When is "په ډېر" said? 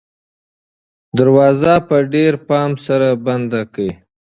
1.87-2.33